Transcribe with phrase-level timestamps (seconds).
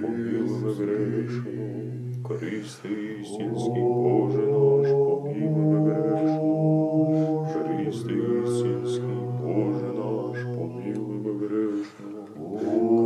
[0.00, 1.92] помилуй грешну,
[2.24, 2.88] Христе
[3.20, 12.10] істинський Боже наш, помилуй грешну, Христе істинський Боже наш, помилуй грешну,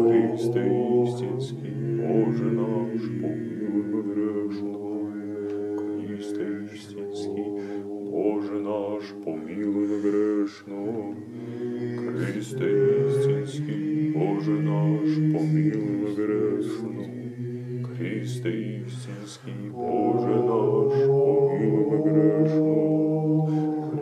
[0.02, 0.62] Христе
[1.04, 5.08] істинський Боже наш, помилуй грешну,
[6.06, 7.50] Христе істинський
[8.10, 11.14] Боже наш, помилуй грешну,
[11.96, 12.75] Христе
[14.18, 17.04] Боже наш, помилуй грешну,
[17.84, 23.48] Христе істинський Боже наш, помилуй грешну,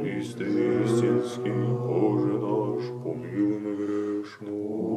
[0.02, 0.44] Христе
[0.84, 1.52] істинський
[1.88, 4.93] Боже наш, помилуй грешну,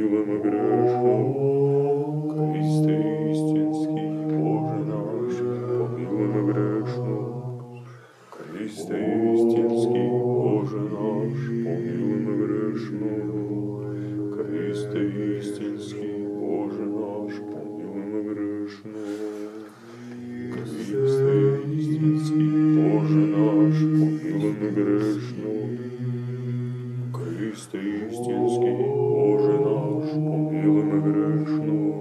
[0.00, 1.16] помилуй грешну.
[2.36, 2.96] Христе
[3.30, 5.34] істинський Боже наш,
[5.78, 7.42] помилуй грешну.
[8.30, 8.98] Христе
[9.34, 13.12] істинський Боже наш, помилуй грешну.
[14.36, 15.00] Христе
[15.38, 19.00] істинський Боже наш, помилуй грешну.
[20.50, 25.50] Христе істинський Боже наш, помилуй грешну.
[27.40, 31.94] Христе істинський Боже наш, помилуй грешну.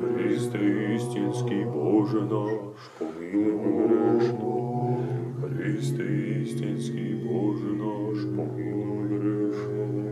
[0.00, 4.98] Христе істинський Боже наш, помилуй грешну.
[5.40, 6.04] Христе
[6.42, 10.04] істинський Боже наш, помилуй грешну.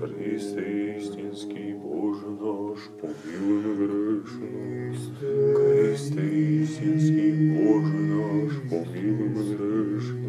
[0.00, 4.48] Христе істинський Боже наш, помилуй грешну.
[5.54, 6.26] Христе
[6.62, 9.84] істинський Боже наш, помилуй грешну.
[9.94, 10.23] Христе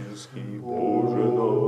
[0.00, 1.59] істинський, Боже наш,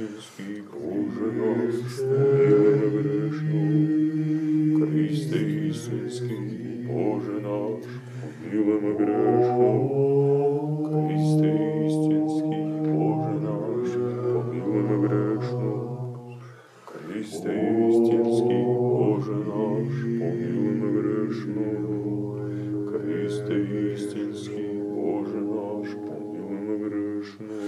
[0.00, 3.62] істинський, Боже наш, помилуй грешну.
[4.86, 5.38] Христе
[5.68, 7.84] істинський, Боже наш,
[8.52, 9.70] помилуй грешну.
[10.88, 11.50] Христе
[11.86, 13.90] істинський, Боже наш,
[14.32, 15.72] помилуй грешну.
[16.84, 17.54] Христе
[17.90, 21.68] істинський, Боже наш, помилуй грешну.
[22.92, 23.56] Христе
[23.94, 27.46] істинський, Боже наш, помилуй грешну.
[27.46, 27.59] Христе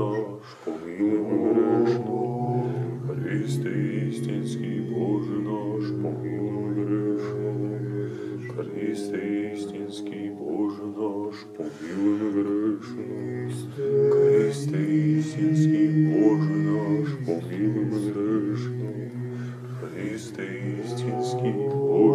[0.00, 2.64] наш, помилуй грешного,
[3.06, 7.68] Христе истинский, Боже наш, помилуй грешного,
[8.54, 13.50] Христе истинский, Боже наш, помилуй грешного,
[14.12, 14.80] Христе
[15.18, 19.04] истинский Боже наш, помилуй грешного,
[19.80, 20.46] Христе
[20.82, 22.09] истинский Боже.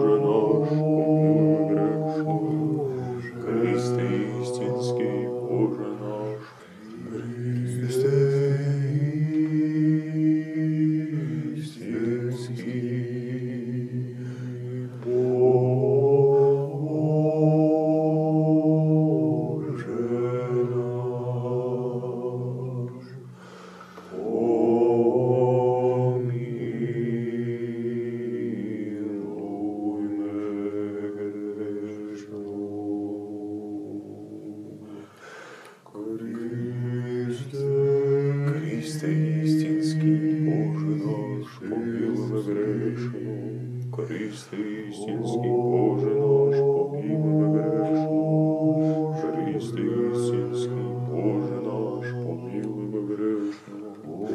[42.96, 43.52] грішну,
[43.92, 44.58] користи
[44.90, 50.72] істинський, Боже наш, помилуй на грешну, користи істинський,
[51.12, 54.28] Боже наш, помилуй на грешну,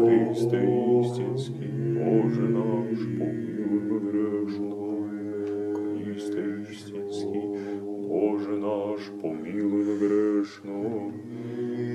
[0.00, 0.60] користи
[1.00, 1.68] істинський,
[2.04, 5.04] Боже наш, помилуй на грешну,
[5.74, 7.42] користи істинський,
[8.08, 11.12] Боже наш, помилуй на грешну,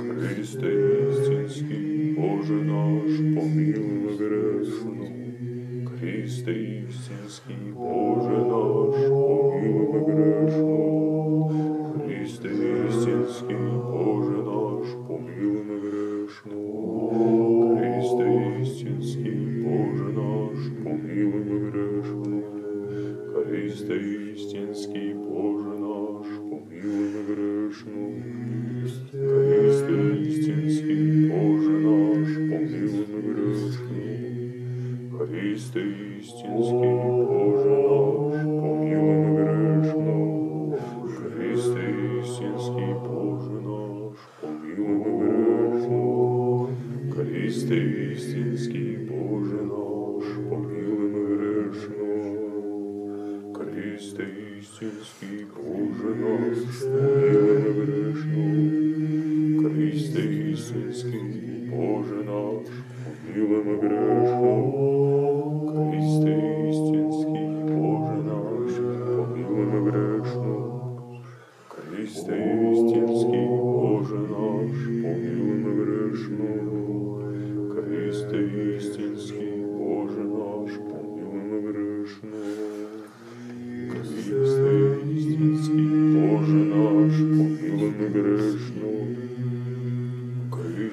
[0.07, 0.71] користи
[1.09, 4.02] істинський, Боже наш, помилуй
[6.03, 11.47] Христы Вселенский, Боже наш, помилуй грешного.
[12.03, 12.49] Христы
[12.89, 16.02] Вселенский, Боже наш, помилуй грешного.
[36.23, 36.93] Христинський,
[37.27, 40.17] Боже наш, помилуй ми грешно,
[41.07, 46.69] Христинський, Боже наш, помилуй ми грешно,
[47.15, 52.07] Христинський, Боже наш, помилуй ми грешно,
[53.53, 58.45] Христинський, Боже наш, помилуй ми грешно,
[59.69, 61.27] Христинський,
[61.69, 62.67] Боже наш,
[63.33, 64.02] помилуй ми грешно.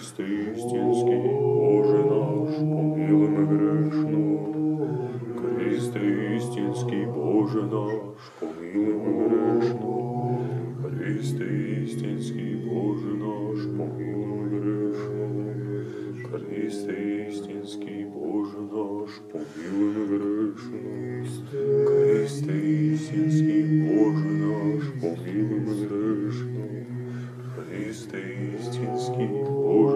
[0.00, 4.24] Христе истинский, Боже наш, помилуй ми грешну,
[5.36, 10.38] Христе істинський, Боже наш, помилуй ми грешну,
[10.82, 11.44] Христе
[11.84, 15.26] істинський, Боже наш, помилуй ми грешну,
[16.32, 20.80] Христе істинський, Боже наш, помилуй ми грешну,
[21.86, 22.58] Христе
[22.92, 26.86] істинський, Боже наш, помилуй ми грешну,
[27.56, 28.18] Христе
[28.60, 29.89] істинський, Боже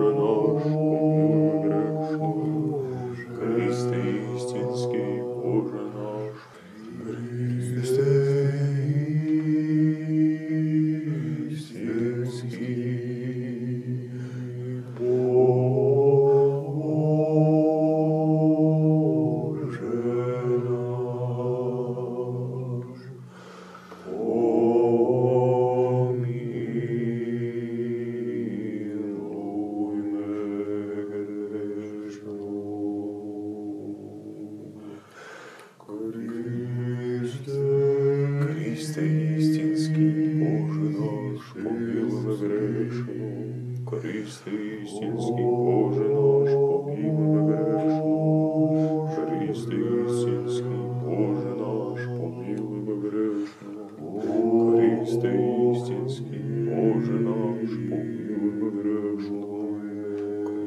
[57.24, 58.24] наш помилуй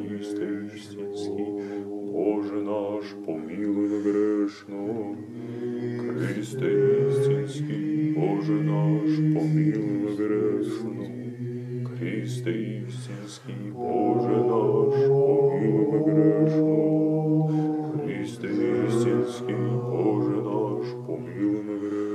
[0.07, 1.45] Христе істинський,
[2.11, 5.15] Боже наш помилуй грешно,
[5.97, 6.71] Христе
[7.09, 11.05] істинський, Боже наш помилуй грешно,
[11.99, 17.49] Христе істинський, Боже наш помилуй грешно,
[18.05, 18.47] Христе
[18.87, 19.55] істинський,
[19.91, 22.06] Боже наш помилуй грешно.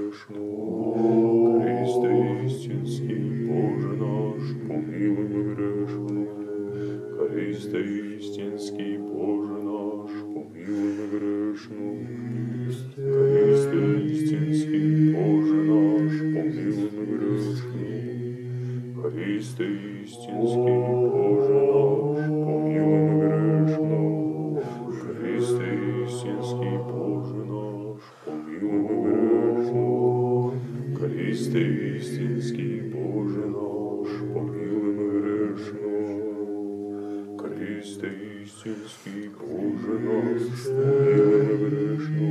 [38.62, 42.28] сільський Боже нас, милими грешну,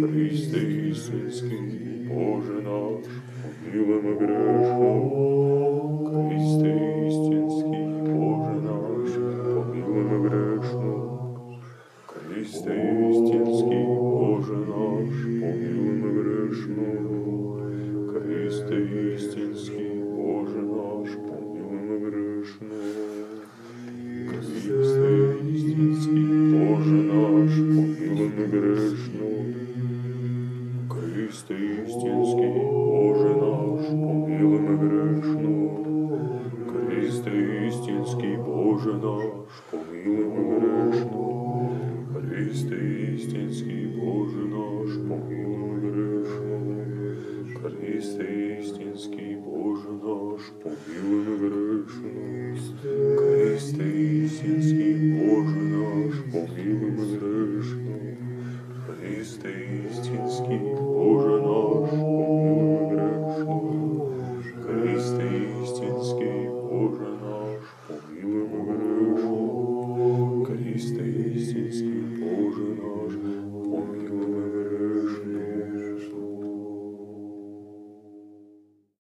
[0.00, 0.60] Христе
[0.94, 3.04] сільський, Боже наш,
[3.42, 3.85] помилуй.